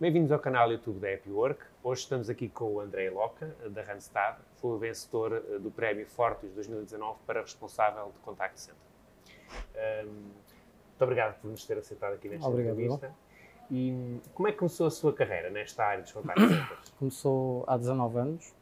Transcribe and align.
Bem-vindos 0.00 0.32
ao 0.32 0.40
canal 0.40 0.72
YouTube 0.72 0.98
da 0.98 1.14
Happy 1.14 1.30
Work. 1.30 1.64
Hoje 1.80 2.00
estamos 2.00 2.28
aqui 2.28 2.48
com 2.48 2.64
o 2.64 2.80
André 2.80 3.10
Loca, 3.10 3.54
da 3.70 3.80
Randstad. 3.80 4.38
Foi 4.56 4.72
o 4.72 4.78
vencedor 4.78 5.32
eh, 5.48 5.58
do 5.60 5.70
Prémio 5.70 6.04
Fortis 6.04 6.52
2019 6.52 7.20
para 7.24 7.40
responsável 7.40 8.10
de 8.12 8.18
Contact 8.18 8.60
Center. 8.60 8.80
Um, 10.04 10.10
muito 10.10 11.00
obrigado 11.00 11.40
por 11.40 11.48
nos 11.48 11.64
ter 11.64 11.78
aceitado 11.78 12.14
aqui 12.14 12.28
nesta 12.28 12.48
Obrigado, 12.48 12.72
entrevista. 12.72 13.14
E 13.70 14.20
como 14.34 14.48
é 14.48 14.52
que 14.52 14.58
começou 14.58 14.88
a 14.88 14.90
sua 14.90 15.12
carreira 15.12 15.48
nesta 15.48 15.84
área 15.84 16.02
dos 16.02 16.10
Contact 16.10 16.40
Centers? 16.42 16.90
Começou 16.98 17.64
há 17.68 17.76
19 17.76 18.18
anos. 18.18 18.54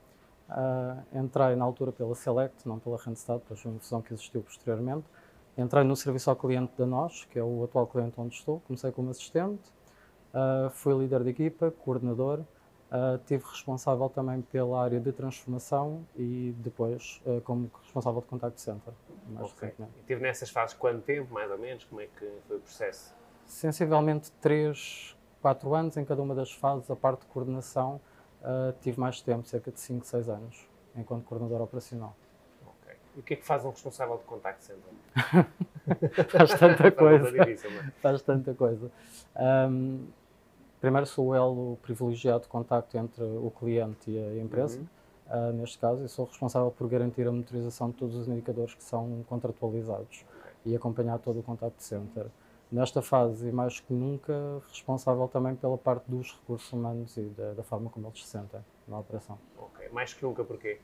Uh, 0.50 1.18
entrei 1.18 1.56
na 1.56 1.64
altura 1.64 1.92
pela 1.92 2.14
Select, 2.14 2.68
não 2.68 2.78
pela 2.78 2.98
Randstad, 2.98 3.38
depois 3.38 3.58
foi 3.58 3.70
uma 3.70 3.80
fusão 3.80 4.02
que 4.02 4.12
existiu 4.12 4.42
posteriormente. 4.42 5.06
Entrei 5.56 5.82
no 5.82 5.96
serviço 5.96 6.28
ao 6.28 6.36
cliente 6.36 6.74
da 6.76 6.84
nós, 6.84 7.24
que 7.24 7.38
é 7.38 7.42
o 7.42 7.64
atual 7.64 7.86
cliente 7.86 8.20
onde 8.20 8.34
estou. 8.34 8.60
Comecei 8.66 8.92
como 8.92 9.10
assistente, 9.10 9.72
uh, 10.34 10.70
fui 10.70 10.94
líder 10.94 11.22
de 11.24 11.30
equipa, 11.30 11.70
coordenador, 11.70 12.40
uh, 12.40 13.18
tive 13.26 13.44
responsável 13.44 14.08
também 14.08 14.42
pela 14.42 14.82
área 14.82 15.00
de 15.00 15.12
transformação 15.12 16.06
e 16.16 16.54
depois 16.58 17.20
uh, 17.26 17.40
como 17.42 17.70
responsável 17.82 18.20
de 18.20 18.26
contact 18.26 18.60
center. 18.60 18.92
Mais 19.28 19.46
Ok. 19.46 19.60
recentemente. 19.60 19.92
E 19.98 20.02
teve 20.02 20.22
nessas 20.22 20.50
fases 20.50 20.74
quanto 20.76 21.02
tempo, 21.02 21.32
mais 21.32 21.50
ou 21.50 21.58
menos? 21.58 21.84
Como 21.84 22.00
é 22.00 22.06
que 22.06 22.30
foi 22.46 22.56
o 22.56 22.60
processo? 22.60 23.14
Sensivelmente 23.46 24.30
3, 24.40 25.16
4 25.40 25.74
anos 25.74 25.96
em 25.96 26.04
cada 26.04 26.22
uma 26.22 26.34
das 26.34 26.52
fases. 26.52 26.90
A 26.90 26.96
parte 26.96 27.20
de 27.20 27.26
coordenação 27.26 28.00
uh, 28.42 28.72
tive 28.80 28.98
mais 29.00 29.20
tempo, 29.20 29.46
cerca 29.46 29.70
de 29.70 29.80
5, 29.80 30.06
6 30.06 30.28
anos, 30.28 30.68
enquanto 30.96 31.24
coordenador 31.24 31.60
operacional. 31.62 32.14
E 33.14 33.20
o 33.20 33.22
que 33.22 33.34
é 33.34 33.36
que 33.36 33.44
faz 33.44 33.62
um 33.64 33.70
responsável 33.70 34.16
de 34.16 34.24
Contact 34.24 34.64
Center? 34.64 34.92
Faz 36.30 36.54
tanta 36.58 36.90
coisa. 36.92 37.30
difícil, 37.30 37.70
é? 37.70 37.90
Faz 38.00 38.22
tanta 38.22 38.54
coisa. 38.54 38.90
Um, 39.36 40.06
primeiro 40.82 41.06
sou 41.06 41.28
o 41.28 41.34
elo 41.34 41.78
privilegiado 41.80 42.42
de 42.42 42.48
contacto 42.48 42.98
entre 42.98 43.22
o 43.22 43.52
cliente 43.56 44.10
e 44.10 44.18
a 44.18 44.42
empresa, 44.42 44.80
Uhum. 44.80 45.48
uh, 45.48 45.52
neste 45.52 45.78
caso, 45.78 46.04
e 46.04 46.08
sou 46.08 46.24
responsável 46.26 46.72
por 46.72 46.88
garantir 46.88 47.26
a 47.26 47.30
monitorização 47.30 47.90
de 47.90 47.96
todos 47.96 48.16
os 48.16 48.26
indicadores 48.26 48.74
que 48.74 48.82
são 48.82 49.24
contratualizados 49.28 50.24
e 50.66 50.74
acompanhar 50.74 51.20
todo 51.20 51.38
o 51.38 51.42
contact 51.42 51.80
center. 51.84 52.26
Nesta 52.70 53.00
fase, 53.00 53.48
e 53.48 53.52
mais 53.52 53.78
que 53.78 53.92
nunca, 53.92 54.32
responsável 54.68 55.28
também 55.28 55.54
pela 55.54 55.78
parte 55.78 56.10
dos 56.10 56.32
recursos 56.32 56.72
humanos 56.72 57.16
e 57.16 57.22
da, 57.26 57.52
da 57.52 57.62
forma 57.62 57.88
como 57.88 58.08
eles 58.08 58.20
se 58.24 58.30
sentem 58.30 58.60
na 58.88 58.98
operação. 58.98 59.38
Ok. 59.58 59.88
Mais 59.92 60.12
que 60.12 60.22
nunca, 60.24 60.42
porquê? 60.44 60.80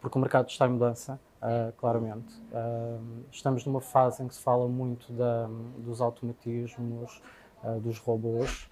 porque 0.00 0.16
o 0.16 0.20
mercado 0.20 0.48
está 0.48 0.66
em 0.66 0.70
mudança, 0.70 1.20
ah, 1.42 1.72
claramente. 1.76 2.34
Ah, 2.52 2.98
estamos 3.30 3.64
numa 3.66 3.80
fase 3.82 4.22
em 4.22 4.28
que 4.28 4.34
se 4.34 4.40
fala 4.42 4.66
muito 4.66 5.12
da- 5.12 5.46
dos 5.78 6.00
automatismos, 6.00 7.22
ah, 7.62 7.74
dos 7.74 7.98
robôs, 7.98 8.68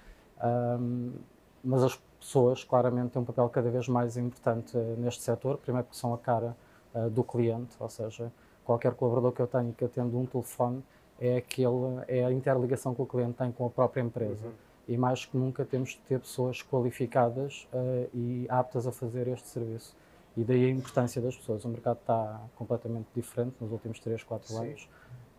mas 1.63 1.83
as 1.83 2.01
pessoas, 2.19 2.65
claramente, 2.65 3.11
têm 3.11 3.23
um 3.23 3.25
papel 3.25 3.49
cada 3.49 3.71
vez 3.71 3.89
mais 3.89 4.17
importante 4.17 4.77
ah, 4.77 4.95
neste 4.99 5.23
setor. 5.23 5.59
Primeiro, 5.59 5.87
porque 5.87 5.99
são 5.99 6.13
a 6.15 6.19
cara 6.19 6.57
ah, 6.95 7.09
do 7.09 7.23
cliente, 7.23 7.77
ou 7.79 7.89
seja, 7.89 8.33
qualquer 8.65 8.95
colaborador 8.95 9.33
que 9.33 9.41
eu 9.41 9.47
tenho 9.47 9.73
que 9.73 9.85
atende 9.85 10.15
um 10.15 10.27
telefone 10.27 10.83
é, 11.21 11.39
aquele, 11.39 12.03
é 12.07 12.25
a 12.25 12.33
interligação 12.33 12.95
que 12.95 13.03
o 13.03 13.07
cliente 13.07 13.35
tem 13.35 13.51
com 13.51 13.67
a 13.67 13.71
própria 13.71 14.01
empresa 14.01 14.47
Uhum. 14.47 14.53
e 14.87 14.97
mais 14.97 15.25
que 15.25 15.37
nunca 15.37 15.65
temos 15.65 15.91
de 15.91 15.99
ter 15.99 16.21
pessoas 16.21 16.63
qualificadas 16.63 17.67
eh, 17.73 18.09
e 18.15 18.47
aptas 18.49 18.87
a 18.87 18.93
fazer 18.93 19.27
este 19.29 19.49
serviço. 19.49 19.97
E 20.37 20.45
daí 20.45 20.67
a 20.67 20.71
importância 20.71 21.21
das 21.21 21.37
pessoas. 21.37 21.65
O 21.65 21.69
mercado 21.69 21.99
está 21.99 22.41
completamente 22.55 23.09
diferente 23.15 23.57
nos 23.61 23.73
últimos 23.73 23.99
3, 23.99 24.23
4 24.23 24.49
Sim. 24.49 24.59
anos. 24.59 24.89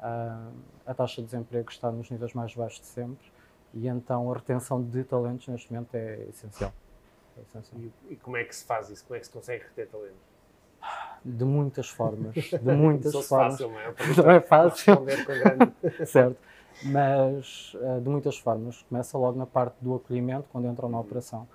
Ah, 0.01 0.49
a 0.85 0.93
taxa 0.93 1.21
de 1.21 1.27
desemprego 1.27 1.69
está 1.71 1.89
nos 1.91 2.09
níveis 2.11 2.33
mais 2.33 2.53
baixos 2.53 2.81
de 2.81 2.87
sempre 2.87 3.31
e 3.73 3.87
então 3.87 4.31
a 4.31 4.35
retenção 4.35 4.81
de 4.81 5.03
talentos 5.03 5.47
neste 5.47 5.71
momento 5.71 5.93
é 5.95 6.25
essencial. 6.29 6.73
É 7.37 7.41
essencial. 7.41 7.81
E, 7.81 8.13
e 8.13 8.15
como 8.15 8.37
é 8.37 8.43
que 8.43 8.55
se 8.55 8.63
faz 8.65 8.89
isso? 8.89 9.05
Como 9.05 9.15
é 9.15 9.19
que 9.19 9.25
se 9.25 9.31
consegue 9.31 9.63
reter 9.63 9.87
talentos? 9.87 10.29
De 11.23 11.43
muitas 11.43 11.89
formas. 11.89 12.33
De 12.35 12.71
muitas 12.71 13.13
formas. 13.27 13.59
fácil, 13.59 13.69
não 13.69 13.79
é? 13.79 13.93
Não 14.23 14.31
é 14.31 14.39
fácil. 14.39 15.05
Grande... 15.05 15.73
certo? 16.07 16.37
Mas 16.85 17.75
eh, 17.81 17.99
de 17.99 18.09
muitas 18.09 18.37
formas. 18.37 18.81
Começa 18.83 19.17
logo 19.17 19.37
na 19.37 19.45
parte 19.45 19.75
do 19.81 19.95
acolhimento, 19.95 20.47
quando 20.49 20.67
entram 20.67 20.87
na 20.87 20.99
operação. 20.99 21.45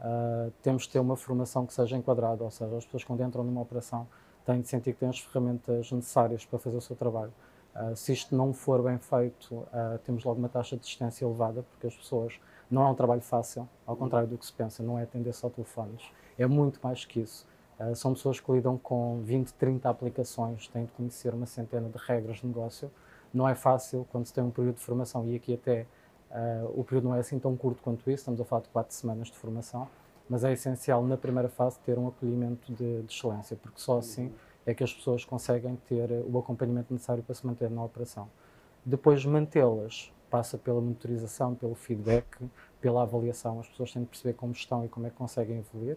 Ah, 0.00 0.48
temos 0.62 0.84
de 0.84 0.90
ter 0.90 1.00
uma 1.00 1.16
formação 1.16 1.66
que 1.66 1.74
seja 1.74 1.96
enquadrada, 1.96 2.44
ou 2.44 2.50
seja, 2.50 2.76
as 2.76 2.84
pessoas 2.84 3.04
quando 3.04 3.22
entram 3.22 3.42
numa 3.42 3.60
operação 3.60 4.06
têm 4.46 4.60
de 4.60 4.68
sentir 4.68 4.94
que 4.94 5.00
têm 5.00 5.08
as 5.08 5.18
ferramentas 5.18 5.92
necessárias 5.92 6.44
para 6.44 6.58
fazer 6.58 6.76
o 6.76 6.80
seu 6.80 6.96
trabalho. 6.96 7.32
Ah, 7.80 7.94
se 7.94 8.12
isto 8.12 8.34
não 8.34 8.52
for 8.52 8.82
bem 8.82 8.98
feito, 8.98 9.64
ah, 9.72 10.00
temos 10.02 10.24
logo 10.24 10.40
uma 10.40 10.48
taxa 10.48 10.74
de 10.74 10.82
desistência 10.82 11.24
elevada, 11.24 11.62
porque 11.62 11.86
as 11.86 11.94
pessoas 11.94 12.40
não 12.68 12.82
é 12.82 12.90
um 12.90 12.94
trabalho 12.94 13.20
fácil, 13.20 13.68
ao 13.86 13.96
contrário 13.96 14.28
do 14.28 14.36
que 14.36 14.44
se 14.44 14.52
pensa, 14.52 14.82
não 14.82 14.98
é 14.98 15.04
atender 15.04 15.32
só 15.32 15.48
telefones, 15.48 16.02
é 16.36 16.44
muito 16.44 16.80
mais 16.82 17.04
que 17.04 17.20
isso. 17.20 17.46
Ah, 17.78 17.94
são 17.94 18.14
pessoas 18.14 18.40
que 18.40 18.50
lidam 18.50 18.76
com 18.76 19.20
20, 19.22 19.52
30 19.54 19.88
aplicações, 19.88 20.66
têm 20.66 20.86
de 20.86 20.92
conhecer 20.92 21.32
uma 21.32 21.46
centena 21.46 21.88
de 21.88 21.98
regras 21.98 22.38
de 22.38 22.48
negócio. 22.48 22.90
Não 23.32 23.48
é 23.48 23.54
fácil 23.54 24.04
quando 24.10 24.26
se 24.26 24.34
tem 24.34 24.42
um 24.42 24.50
período 24.50 24.76
de 24.76 24.82
formação 24.82 25.24
e 25.28 25.36
aqui 25.36 25.54
até 25.54 25.86
o 26.74 26.82
período 26.84 27.08
não 27.08 27.14
é 27.14 27.20
assim 27.20 27.38
tão 27.38 27.56
curto 27.56 27.82
quanto 27.82 28.10
isso, 28.10 28.22
estamos 28.22 28.40
a 28.40 28.44
falar 28.44 28.62
de 28.62 28.68
4 28.68 28.94
semanas 28.94 29.28
de 29.28 29.38
formação, 29.38 29.88
mas 30.28 30.44
é 30.44 30.52
essencial 30.52 31.02
na 31.04 31.16
primeira 31.16 31.48
fase 31.48 31.78
ter 31.80 31.98
um 31.98 32.08
acolhimento 32.08 32.72
de, 32.72 33.02
de 33.02 33.14
excelência, 33.14 33.56
porque 33.56 33.80
só 33.80 33.98
assim 33.98 34.32
é 34.70 34.74
que 34.74 34.84
as 34.84 34.92
pessoas 34.92 35.24
conseguem 35.24 35.76
ter 35.88 36.10
eh, 36.10 36.22
o 36.30 36.38
acompanhamento 36.38 36.92
necessário 36.92 37.22
para 37.22 37.34
se 37.34 37.46
manter 37.46 37.70
na 37.70 37.82
operação. 37.82 38.28
Depois, 38.84 39.24
mantê-las 39.24 40.12
passa 40.28 40.58
pela 40.58 40.78
monitorização, 40.78 41.54
pelo 41.54 41.74
feedback, 41.74 42.26
pela 42.78 43.02
avaliação. 43.02 43.60
As 43.60 43.68
pessoas 43.68 43.92
têm 43.92 44.02
de 44.02 44.08
perceber 44.08 44.34
como 44.34 44.52
estão 44.52 44.84
e 44.84 44.88
como 44.88 45.06
é 45.06 45.10
que 45.10 45.16
conseguem 45.16 45.58
evoluir. 45.58 45.96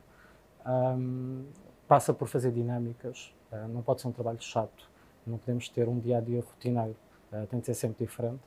Ahm, 0.65 1.43
passa 1.85 2.13
por 2.13 2.29
fazer 2.29 2.51
dinâmicas. 2.51 3.35
ah, 3.51 3.67
não 3.67 3.81
pode 3.81 3.99
ser 3.99 4.07
um 4.07 4.13
trabalho 4.13 4.41
chato. 4.41 4.89
Não 5.27 5.37
podemos 5.37 5.67
ter 5.67 5.89
um 5.89 5.99
dia 5.99 6.19
a 6.19 6.21
dia 6.21 6.39
rotineiro. 6.41 6.95
ah, 7.29 7.45
tem 7.49 7.59
de 7.59 7.65
ser 7.65 7.73
sempre 7.73 8.05
diferente. 8.05 8.41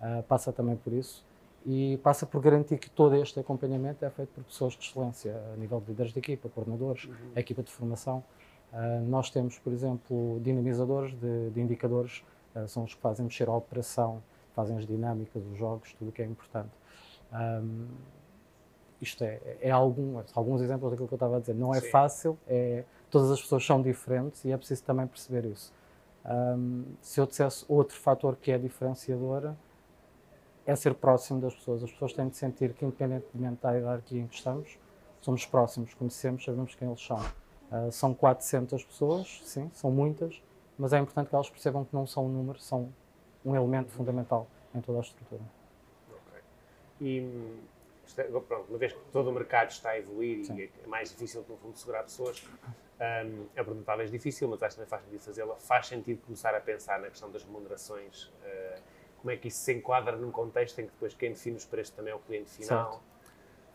Ah, 0.00 0.24
passa 0.26 0.52
também 0.52 0.74
por 0.74 0.92
isso. 0.92 1.24
E 1.64 1.96
passa 1.98 2.26
por 2.26 2.40
garantir 2.40 2.78
que 2.78 2.90
todo 2.90 3.14
este 3.14 3.38
acompanhamento 3.38 4.04
é 4.04 4.10
feito 4.10 4.30
por 4.30 4.42
pessoas 4.44 4.72
de 4.72 4.84
excelência, 4.84 5.40
a 5.54 5.56
nível 5.56 5.78
de 5.80 5.88
líderes 5.88 6.12
de 6.12 6.18
equipa, 6.18 6.48
coordenadores, 6.48 7.08
a 7.36 7.40
equipa 7.40 7.62
de 7.62 7.70
formação. 7.70 8.24
Ah, 8.72 9.00
nós 9.06 9.30
temos, 9.30 9.58
por 9.58 9.72
exemplo, 9.72 10.40
dinamizadores 10.42 11.12
de, 11.18 11.50
de 11.50 11.60
indicadores, 11.60 12.24
ah, 12.54 12.66
são 12.66 12.84
os 12.84 12.94
que 12.94 13.00
fazem 13.00 13.24
mexer 13.24 13.48
a 13.48 13.52
operação, 13.52 14.22
fazem 14.54 14.76
as 14.76 14.86
dinâmicas, 14.86 15.42
os 15.44 15.58
jogos, 15.58 15.92
tudo 15.94 16.08
o 16.08 16.12
que 16.12 16.22
é 16.22 16.26
importante. 16.26 16.70
Ahm, 17.32 17.86
isto 19.00 19.24
é, 19.24 19.40
é 19.60 19.70
algum, 19.70 20.20
alguns 20.34 20.60
exemplos 20.60 20.90
daquilo 20.90 21.08
que 21.08 21.14
eu 21.14 21.16
estava 21.16 21.38
a 21.38 21.40
dizer. 21.40 21.54
Não 21.54 21.74
é 21.74 21.80
Sim. 21.80 21.90
fácil, 21.90 22.38
é, 22.46 22.84
todas 23.10 23.30
as 23.30 23.40
pessoas 23.40 23.64
são 23.64 23.80
diferentes 23.80 24.44
e 24.44 24.52
é 24.52 24.56
preciso 24.56 24.82
também 24.84 25.06
perceber 25.06 25.46
isso. 25.46 25.72
Ahm, 26.24 26.82
se 27.00 27.20
eu 27.20 27.26
dissesse 27.26 27.64
outro 27.68 27.96
fator 27.96 28.36
que 28.36 28.52
é 28.52 28.58
diferenciador, 28.58 29.54
é 30.66 30.76
ser 30.76 30.94
próximo 30.94 31.40
das 31.40 31.54
pessoas. 31.54 31.82
As 31.82 31.90
pessoas 31.90 32.12
têm 32.12 32.28
de 32.28 32.36
sentir 32.36 32.74
que, 32.74 32.84
independentemente 32.84 33.62
da 33.62 33.72
hierarquia 33.72 34.20
em 34.20 34.26
que 34.26 34.34
estamos, 34.34 34.78
somos 35.20 35.46
próximos, 35.46 35.94
conhecemos, 35.94 36.44
sabemos 36.44 36.74
quem 36.74 36.86
eles 36.86 37.04
são. 37.04 37.20
Ah, 37.70 37.90
são 37.90 38.12
400 38.12 38.84
pessoas, 38.84 39.40
sim, 39.44 39.70
são 39.72 39.90
muitas, 39.90 40.42
mas 40.76 40.92
é 40.92 40.98
importante 40.98 41.28
que 41.28 41.34
elas 41.34 41.48
percebam 41.48 41.84
que 41.84 41.94
não 41.94 42.06
são 42.06 42.26
um 42.26 42.28
número, 42.28 42.58
são 42.58 42.92
um 43.44 43.54
elemento 43.54 43.90
fundamental 43.90 44.46
em 44.74 44.80
toda 44.80 44.98
a 44.98 45.00
estrutura. 45.00 45.42
Ok. 46.10 46.40
E 47.00 47.60
é- 48.16 48.24
pronto, 48.24 48.66
uma 48.68 48.78
vez 48.78 48.92
que 48.92 49.00
todo 49.12 49.30
o 49.30 49.32
mercado 49.32 49.70
está 49.70 49.90
a 49.90 49.98
evoluir 49.98 50.44
Sim. 50.44 50.58
e 50.58 50.70
é 50.84 50.86
mais 50.86 51.10
difícil, 51.10 51.44
no 51.48 51.56
fundo, 51.56 51.76
segurar 51.76 52.02
pessoas, 52.02 52.42
hum, 52.44 53.46
a 53.52 53.64
pergunta 53.64 53.82
talvez 53.86 54.10
difícil, 54.10 54.48
mas 54.48 54.62
acho 54.62 54.76
que 54.76 54.82
também 54.82 54.88
faz 54.88 55.04
sentido 55.04 55.20
fazê-la. 55.20 55.56
Faz 55.56 55.86
sentido 55.86 56.20
começar 56.22 56.54
a 56.54 56.60
pensar 56.60 57.00
na 57.00 57.08
questão 57.08 57.30
das 57.30 57.44
remunerações? 57.44 58.32
eh, 58.44 58.80
como 59.20 59.30
é 59.30 59.36
que 59.36 59.48
isso 59.48 59.58
se 59.58 59.74
enquadra 59.74 60.16
num 60.16 60.30
contexto 60.30 60.78
em 60.80 60.86
que 60.86 60.92
depois 60.92 61.12
quem 61.12 61.30
define 61.30 61.56
os 61.56 61.64
preços 61.66 61.94
também 61.94 62.10
é 62.10 62.16
o 62.16 62.18
cliente 62.20 62.50
final? 62.50 62.92
Certo. 62.92 63.02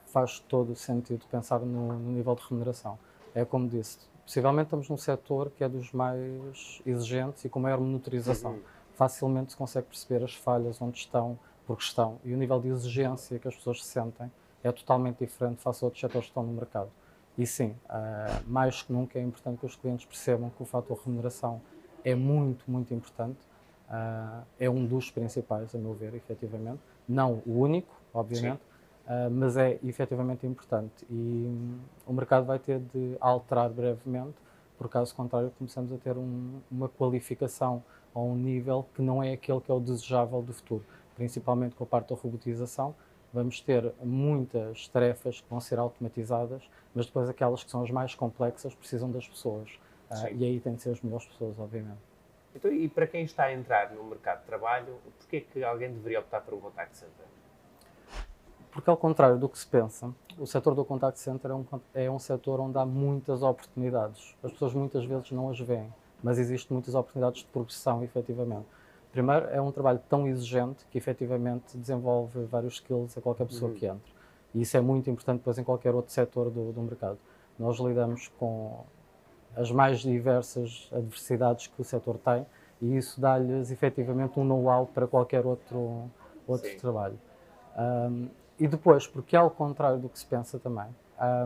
Faz 0.07 0.39
todo 0.39 0.71
o 0.71 0.75
sentido 0.75 1.25
pensar 1.27 1.59
no, 1.59 1.93
no 1.93 2.11
nível 2.11 2.33
de 2.35 2.41
remuneração. 2.49 2.97
É 3.35 3.43
como 3.43 3.67
disse, 3.67 3.99
possivelmente 4.23 4.67
estamos 4.67 4.89
num 4.89 4.97
setor 4.97 5.51
que 5.51 5.63
é 5.63 5.67
dos 5.69 5.91
mais 5.91 6.81
exigentes 6.85 7.43
e 7.43 7.49
com 7.49 7.59
maior 7.59 7.81
monitorização. 7.81 8.53
Uhum. 8.53 8.61
Facilmente 8.93 9.51
se 9.51 9.57
consegue 9.57 9.87
perceber 9.87 10.23
as 10.23 10.33
falhas 10.33 10.81
onde 10.81 10.97
estão, 10.97 11.37
porque 11.67 11.83
estão, 11.83 12.17
e 12.23 12.33
o 12.33 12.37
nível 12.37 12.61
de 12.61 12.69
exigência 12.69 13.37
que 13.37 13.47
as 13.47 13.53
pessoas 13.53 13.83
se 13.83 13.91
sentem 13.91 14.31
é 14.63 14.71
totalmente 14.71 15.19
diferente 15.19 15.61
face 15.61 15.83
a 15.83 15.87
outros 15.87 15.99
setores 15.99 16.27
que 16.27 16.31
estão 16.31 16.43
no 16.43 16.53
mercado. 16.53 16.89
E 17.37 17.45
sim, 17.45 17.75
ah, 17.89 18.41
mais 18.47 18.81
que 18.81 18.93
nunca 18.93 19.19
é 19.19 19.21
importante 19.21 19.59
que 19.59 19.65
os 19.65 19.75
clientes 19.75 20.05
percebam 20.05 20.49
que 20.49 20.63
o 20.63 20.65
fator 20.65 20.97
remuneração 21.05 21.61
é 22.03 22.15
muito, 22.15 22.63
muito 22.71 22.93
importante. 22.93 23.39
Ah, 23.89 24.43
é 24.57 24.69
um 24.69 24.85
dos 24.85 25.11
principais, 25.11 25.75
a 25.75 25.77
meu 25.77 25.93
ver, 25.93 26.13
efetivamente. 26.15 26.79
Não 27.07 27.43
o 27.45 27.59
único, 27.59 27.93
obviamente, 28.13 28.61
ah, 29.07 29.29
mas 29.29 29.57
é 29.57 29.79
efetivamente 29.83 30.45
importante. 30.47 31.05
E 31.09 31.13
hum, 31.13 31.79
o 32.07 32.13
mercado 32.13 32.45
vai 32.45 32.59
ter 32.59 32.79
de 32.79 33.15
alterar 33.19 33.69
brevemente, 33.69 34.35
por 34.77 34.89
caso 34.89 35.15
contrário, 35.15 35.51
começamos 35.57 35.91
a 35.93 35.97
ter 35.97 36.17
um- 36.17 36.59
uma 36.69 36.89
qualificação 36.89 37.83
a 38.13 38.19
um 38.19 38.35
nível 38.35 38.85
que 38.93 39.01
não 39.01 39.21
é 39.23 39.33
aquele 39.33 39.61
que 39.61 39.71
é 39.71 39.73
o 39.73 39.79
desejável 39.79 40.41
do 40.41 40.53
futuro, 40.53 40.83
principalmente 41.15 41.75
com 41.75 41.83
a 41.83 41.87
parte 41.87 42.13
da 42.13 42.19
robotização. 42.19 42.93
vamos 43.33 43.59
ter 43.59 43.91
muitas 44.01 44.87
tarefas 44.87 45.41
que 45.41 45.49
vão 45.49 45.59
ser 45.59 45.77
automatizadas, 45.77 46.63
mas 46.93 47.05
depois 47.05 47.27
aquelas 47.27 47.65
que 47.65 47.69
são 47.69 47.83
as 47.83 47.91
mais 47.91 48.15
complexas 48.15 48.73
precisam 48.73 49.11
das 49.11 49.27
pessoas. 49.27 49.69
Uh, 50.09 50.33
e 50.33 50.45
aí 50.45 50.59
tem 50.61 50.75
de 50.75 50.81
ser 50.81 50.91
as 50.91 51.01
melhores 51.01 51.25
pessoas, 51.25 51.59
obviamente. 51.59 51.99
Então, 52.55 52.71
e 52.71 52.87
para 52.87 53.05
quem 53.05 53.25
está 53.25 53.45
a 53.45 53.53
entrar 53.53 53.91
no 53.91 54.05
mercado 54.05 54.39
de 54.39 54.45
trabalho, 54.45 54.95
porquê 55.19 55.37
é 55.37 55.41
que 55.41 55.61
alguém 55.65 55.91
deveria 55.91 56.21
optar 56.21 56.39
por 56.41 56.53
um 56.53 56.61
contact 56.61 56.95
center? 56.97 57.25
Porque, 58.75 58.89
ao 58.89 58.97
contrário 58.97 59.39
do 59.39 59.47
que 59.47 59.57
se 59.57 59.65
pensa, 59.65 60.13
o 60.37 60.45
setor 60.45 60.75
do 60.75 60.83
contact 60.83 61.17
center 61.17 61.49
é 61.49 61.53
um, 61.53 61.65
é 61.93 62.11
um 62.11 62.19
setor 62.19 62.59
onde 62.59 62.77
há 62.77 62.85
muitas 62.85 63.41
oportunidades. 63.41 64.35
As 64.43 64.51
pessoas 64.51 64.73
muitas 64.73 65.05
vezes 65.05 65.31
não 65.31 65.49
as 65.49 65.57
veem, 65.57 65.87
mas 66.21 66.37
existem 66.37 66.75
muitas 66.75 66.93
oportunidades 66.93 67.39
de 67.39 67.47
progressão, 67.47 68.03
efetivamente. 68.03 68.65
Primeiro, 69.13 69.45
é 69.45 69.61
um 69.61 69.71
trabalho 69.71 70.01
tão 70.09 70.27
exigente 70.27 70.85
que 70.91 70.97
efetivamente 70.97 71.77
desenvolve 71.77 72.43
vários 72.43 72.73
skills 72.73 73.17
a 73.17 73.21
qualquer 73.21 73.47
pessoa 73.47 73.71
uhum. 73.71 73.77
que 73.77 73.85
entre. 73.85 74.13
E 74.53 74.61
isso 74.63 74.75
é 74.75 74.81
muito 74.81 75.09
importante 75.09 75.37
depois 75.37 75.57
em 75.57 75.63
qualquer 75.63 75.95
outro 75.95 76.11
setor 76.11 76.49
do, 76.49 76.73
do 76.73 76.81
mercado. 76.81 77.17
Nós 77.57 77.79
lidamos 77.79 78.27
com 78.37 78.83
as 79.55 79.71
mais 79.71 79.99
diversas 79.99 80.89
adversidades 80.91 81.67
que 81.67 81.79
o 81.81 81.83
setor 81.85 82.17
tem 82.17 82.45
e 82.81 82.97
isso 82.97 83.21
dá-lhes 83.21 83.71
efetivamente 83.71 84.37
um 84.37 84.43
know-how 84.43 84.85
para 84.85 85.07
qualquer 85.07 85.45
outro, 85.45 86.11
outro 86.45 86.77
trabalho. 86.77 87.17
Um, 87.77 88.27
e 88.59 88.67
depois, 88.67 89.05
porque 89.05 89.35
ao 89.35 89.49
contrário 89.49 89.99
do 89.99 90.09
que 90.09 90.17
se 90.17 90.25
pensa 90.25 90.57
também, 90.57 90.87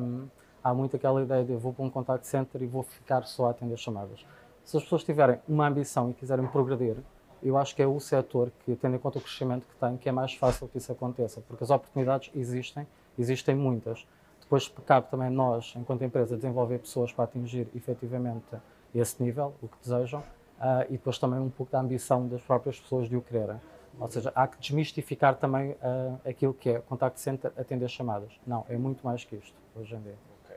um, 0.01 0.27
há 0.63 0.73
muito 0.73 0.95
aquela 0.95 1.21
ideia 1.21 1.43
de 1.43 1.51
eu 1.51 1.59
vou 1.59 1.73
para 1.73 1.83
um 1.83 1.89
contact 1.89 2.27
center 2.27 2.61
e 2.61 2.67
vou 2.67 2.83
ficar 2.83 3.23
só 3.23 3.47
a 3.47 3.49
atender 3.51 3.77
chamadas. 3.77 4.25
Se 4.63 4.77
as 4.77 4.83
pessoas 4.83 5.03
tiverem 5.03 5.39
uma 5.47 5.67
ambição 5.67 6.11
e 6.11 6.13
quiserem 6.13 6.45
progredir, 6.47 6.97
eu 7.41 7.57
acho 7.57 7.75
que 7.75 7.81
é 7.81 7.87
o 7.87 7.99
setor 7.99 8.51
que, 8.59 8.75
tendo 8.75 8.95
em 8.95 8.99
conta 8.99 9.17
o 9.17 9.21
crescimento 9.21 9.65
que 9.65 9.75
tem, 9.75 9.97
que 9.97 10.09
é 10.09 10.11
mais 10.11 10.33
fácil 10.35 10.67
que 10.67 10.77
isso 10.77 10.91
aconteça, 10.91 11.41
porque 11.47 11.63
as 11.63 11.69
oportunidades 11.69 12.29
existem, 12.35 12.85
existem 13.17 13.55
muitas. 13.55 14.05
Depois 14.41 14.67
cabe 14.85 15.09
também 15.09 15.29
nós, 15.29 15.73
enquanto 15.75 16.03
empresa, 16.03 16.35
desenvolver 16.35 16.79
pessoas 16.79 17.11
para 17.11 17.23
atingir 17.23 17.67
efetivamente 17.75 18.45
esse 18.93 19.23
nível, 19.23 19.53
o 19.61 19.67
que 19.67 19.77
desejam, 19.81 20.19
uh, 20.19 20.85
e 20.89 20.93
depois 20.93 21.17
também 21.17 21.39
um 21.39 21.49
pouco 21.49 21.71
da 21.71 21.79
ambição 21.79 22.27
das 22.27 22.41
próprias 22.41 22.79
pessoas 22.79 23.07
de 23.07 23.15
o 23.15 23.21
quererem. 23.21 23.59
Ou 23.99 24.07
seja, 24.07 24.31
há 24.33 24.47
que 24.47 24.57
desmistificar 24.59 25.35
também 25.35 25.71
uh, 25.71 26.19
aquilo 26.27 26.53
que 26.53 26.69
é 26.69 26.79
contact 26.79 27.19
center, 27.19 27.51
atender 27.57 27.89
chamadas. 27.89 28.31
Não, 28.47 28.65
é 28.69 28.77
muito 28.77 29.05
mais 29.05 29.25
que 29.25 29.35
isto, 29.35 29.55
hoje 29.75 29.93
em 29.95 30.01
dia. 30.01 30.15
Ok. 30.43 30.55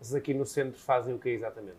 Vocês 0.00 0.14
aqui 0.14 0.32
no 0.32 0.46
centro 0.46 0.78
fazem 0.78 1.14
o 1.14 1.18
que 1.18 1.28
exatamente? 1.30 1.76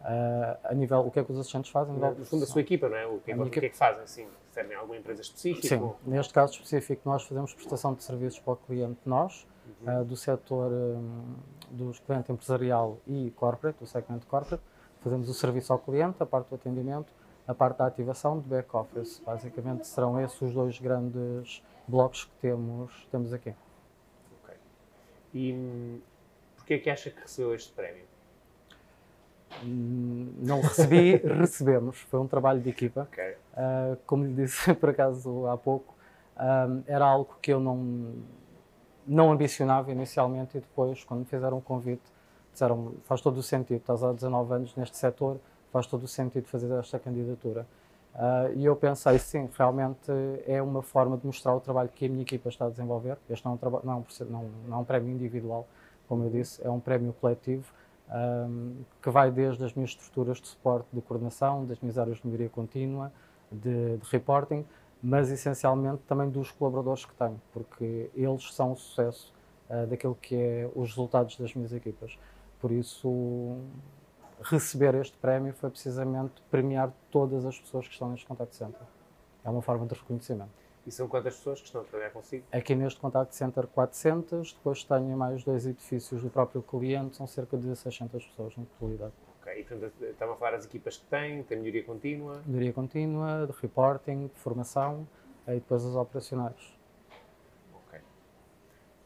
Uh, 0.00 0.56
a 0.64 0.74
nível, 0.74 1.00
o 1.00 1.10
que 1.10 1.18
é 1.18 1.24
que 1.24 1.30
os 1.30 1.38
assistentes 1.38 1.70
fazem? 1.70 1.94
No, 1.94 2.14
no 2.14 2.24
fundo, 2.24 2.44
a 2.44 2.46
sua 2.46 2.62
equipa, 2.62 2.88
não 2.88 2.96
é? 2.96 3.06
O 3.06 3.18
que, 3.18 3.32
é, 3.32 3.36
o 3.36 3.50
que 3.50 3.58
é 3.58 3.68
que 3.68 3.76
fazem, 3.76 4.06
sim? 4.06 4.26
Servem 4.50 4.76
a 4.76 4.80
alguma 4.80 4.96
empresa 4.96 5.20
específica? 5.20 5.68
Sim, 5.68 5.76
ou... 5.76 5.98
neste 6.06 6.32
caso 6.32 6.54
específico, 6.54 7.02
nós 7.04 7.22
fazemos 7.24 7.52
prestação 7.52 7.92
de 7.92 8.02
serviços 8.02 8.40
para 8.40 8.54
o 8.54 8.56
cliente 8.56 9.00
nós, 9.04 9.46
uhum. 9.82 10.00
uh, 10.00 10.04
do 10.04 10.16
setor 10.16 10.72
um, 10.72 11.34
dos 11.70 11.98
cliente 11.98 12.32
empresarial 12.32 12.98
e 13.06 13.30
corporate, 13.32 13.78
do 13.78 13.86
segmento 13.86 14.26
corporate. 14.26 14.62
Fazemos 15.00 15.28
o 15.28 15.34
serviço 15.34 15.72
ao 15.72 15.78
cliente, 15.78 16.22
a 16.22 16.26
parte 16.26 16.48
do 16.48 16.54
atendimento, 16.54 17.12
a 17.50 17.54
parte 17.54 17.78
da 17.78 17.86
ativação 17.86 18.38
de 18.38 18.48
back-office. 18.48 19.20
Basicamente 19.26 19.84
serão 19.84 20.20
esses 20.20 20.40
os 20.40 20.54
dois 20.54 20.78
grandes 20.78 21.60
blocos 21.86 22.24
que 22.24 22.30
temos, 22.40 23.08
temos 23.10 23.32
aqui. 23.32 23.52
Ok. 24.40 24.54
E 25.34 25.52
hum, 25.52 26.00
porquê 26.56 26.74
é 26.74 26.78
que 26.78 26.88
acha 26.88 27.10
que 27.10 27.20
recebeu 27.20 27.52
este 27.52 27.72
prémio? 27.72 28.04
Hum, 29.64 30.32
não 30.38 30.60
recebi, 30.60 31.16
recebemos. 31.26 31.98
Foi 32.02 32.20
um 32.20 32.28
trabalho 32.28 32.60
de 32.60 32.70
equipa. 32.70 33.08
Okay. 33.10 33.32
Uh, 33.32 33.96
como 34.06 34.24
lhe 34.24 34.32
disse 34.32 34.72
por 34.74 34.90
acaso 34.90 35.48
há 35.48 35.58
pouco, 35.58 35.92
um, 36.38 36.84
era 36.86 37.04
algo 37.04 37.36
que 37.42 37.52
eu 37.52 37.58
não, 37.58 38.14
não 39.04 39.32
ambicionava 39.32 39.90
inicialmente 39.90 40.56
e 40.56 40.60
depois, 40.60 41.02
quando 41.02 41.20
me 41.20 41.26
fizeram 41.26 41.58
o 41.58 41.60
convite, 41.60 42.04
disseram 42.52 42.94
faz 43.02 43.20
todo 43.20 43.38
o 43.38 43.42
sentido, 43.42 43.78
estás 43.78 44.04
há 44.04 44.12
19 44.12 44.54
anos 44.54 44.76
neste 44.76 44.96
setor, 44.96 45.40
faz 45.72 45.86
todo 45.86 46.04
o 46.04 46.08
sentido 46.08 46.46
fazer 46.46 46.70
esta 46.72 46.98
candidatura. 46.98 47.66
Uh, 48.14 48.52
e 48.56 48.64
eu 48.64 48.74
pensei, 48.74 49.18
sim, 49.18 49.48
realmente 49.56 50.10
é 50.46 50.60
uma 50.60 50.82
forma 50.82 51.16
de 51.16 51.24
mostrar 51.26 51.54
o 51.54 51.60
trabalho 51.60 51.88
que 51.88 52.06
a 52.06 52.08
minha 52.08 52.22
equipa 52.22 52.48
está 52.48 52.66
a 52.66 52.70
desenvolver. 52.70 53.16
Este 53.28 53.44
não 53.44 53.52
é 53.52 53.66
um, 53.66 53.80
não, 53.84 53.98
é 53.98 54.24
não, 54.24 54.50
não 54.68 54.76
é 54.78 54.80
um 54.80 54.84
prémio 54.84 55.12
individual, 55.12 55.66
como 56.08 56.24
eu 56.24 56.30
disse, 56.30 56.60
é 56.66 56.68
um 56.68 56.80
prémio 56.80 57.12
coletivo 57.20 57.72
um, 58.10 58.82
que 59.00 59.10
vai 59.10 59.30
desde 59.30 59.64
as 59.64 59.72
minhas 59.72 59.90
estruturas 59.90 60.40
de 60.40 60.48
suporte 60.48 60.88
de 60.92 61.00
coordenação, 61.00 61.64
das 61.64 61.78
minhas 61.80 61.98
áreas 61.98 62.18
de 62.18 62.26
melhoria 62.26 62.48
contínua, 62.48 63.12
de, 63.50 63.96
de 63.96 64.10
reporting, 64.10 64.64
mas 65.02 65.30
essencialmente 65.30 66.02
também 66.06 66.28
dos 66.28 66.50
colaboradores 66.50 67.04
que 67.04 67.14
tenho, 67.14 67.40
porque 67.52 68.10
eles 68.14 68.52
são 68.52 68.72
o 68.72 68.76
sucesso 68.76 69.32
uh, 69.68 69.86
daquilo 69.86 70.16
que 70.20 70.34
é 70.34 70.70
os 70.74 70.90
resultados 70.90 71.36
das 71.36 71.54
minhas 71.54 71.72
equipas. 71.72 72.18
Por 72.60 72.70
isso, 72.70 73.56
receber 74.42 74.94
este 74.94 75.16
prémio 75.18 75.52
foi 75.52 75.70
precisamente 75.70 76.42
premiar 76.50 76.92
todas 77.10 77.44
as 77.44 77.58
pessoas 77.58 77.86
que 77.86 77.92
estão 77.92 78.10
neste 78.10 78.26
contact 78.26 78.54
center. 78.54 78.82
É 79.44 79.50
uma 79.50 79.62
forma 79.62 79.86
de 79.86 79.94
reconhecimento. 79.94 80.50
E 80.86 80.90
são 80.90 81.06
quantas 81.06 81.36
pessoas 81.36 81.60
que 81.60 81.66
estão 81.66 81.82
a 81.82 81.84
trabalhar 81.84 82.10
consigo? 82.10 82.44
Aqui 82.50 82.74
neste 82.74 82.98
contact 82.98 83.34
center 83.34 83.66
400, 83.66 84.54
depois 84.54 84.82
tenho 84.82 85.16
mais 85.16 85.44
dois 85.44 85.66
edifícios 85.66 86.22
do 86.22 86.30
próprio 86.30 86.62
cliente, 86.62 87.16
são 87.16 87.26
cerca 87.26 87.56
de 87.56 87.74
600 87.76 88.24
pessoas 88.26 88.56
na 88.56 88.64
totalidade. 88.64 89.12
Ok, 89.40 89.60
e 89.60 89.64
portanto 89.64 90.04
estava 90.04 90.32
a 90.32 90.36
falar 90.36 90.52
das 90.52 90.64
equipas 90.64 90.96
que 90.96 91.04
tem, 91.06 91.42
tem 91.42 91.58
melhoria 91.58 91.84
contínua? 91.84 92.42
Melhoria 92.46 92.72
contínua, 92.72 93.46
de 93.46 93.52
reporting, 93.60 94.28
de 94.28 94.40
formação 94.40 95.06
e 95.46 95.54
depois 95.54 95.84
as 95.84 95.94
operacionais. 95.94 96.79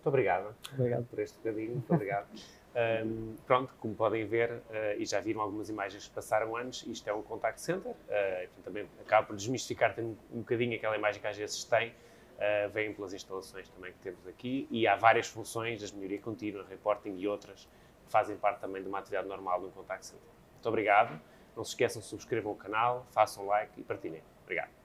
Muito 0.04 0.08
obrigado. 0.08 0.54
Obrigado. 0.74 1.06
Por 1.06 1.18
este 1.18 1.38
bocadinho, 1.38 1.72
muito 1.72 1.92
obrigado. 1.92 2.26
Um, 2.74 3.36
pronto, 3.46 3.72
como 3.78 3.94
podem 3.94 4.26
ver, 4.26 4.50
uh, 4.50 4.62
e 4.98 5.06
já 5.06 5.20
viram 5.20 5.40
algumas 5.40 5.68
imagens 5.68 6.08
que 6.08 6.12
passaram 6.12 6.56
antes, 6.56 6.84
isto 6.88 7.08
é 7.08 7.14
um 7.14 7.22
contact 7.22 7.60
center, 7.60 7.92
uh, 7.92 7.94
portanto, 7.94 8.64
também 8.64 8.88
acaba 9.00 9.28
por 9.28 9.36
desmistificar 9.36 9.94
um, 9.96 10.16
um 10.32 10.38
bocadinho 10.40 10.74
aquela 10.74 10.96
imagem 10.96 11.20
que 11.20 11.26
às 11.28 11.36
vezes 11.36 11.62
tem, 11.62 11.90
uh, 11.90 12.68
vem 12.72 12.92
pelas 12.92 13.14
instalações 13.14 13.68
também 13.68 13.92
que 13.92 13.98
temos 14.00 14.26
aqui, 14.26 14.66
e 14.72 14.88
há 14.88 14.96
várias 14.96 15.28
funções, 15.28 15.82
das 15.82 15.92
melhoria 15.92 16.18
contínua, 16.20 16.66
reporting 16.68 17.16
e 17.16 17.28
outras, 17.28 17.68
que 18.06 18.10
fazem 18.10 18.36
parte 18.36 18.58
também 18.58 18.82
de 18.82 18.88
uma 18.88 18.98
atividade 18.98 19.28
normal 19.28 19.60
de 19.60 19.66
um 19.66 19.70
contact 19.70 20.06
center. 20.06 20.28
Muito 20.54 20.68
obrigado, 20.68 21.20
não 21.54 21.62
se 21.62 21.70
esqueçam 21.70 22.02
subscrevam 22.02 22.50
o 22.50 22.56
canal, 22.56 23.06
façam 23.12 23.46
like 23.46 23.80
e 23.80 23.84
partilhem. 23.84 24.24
Obrigado. 24.42 24.83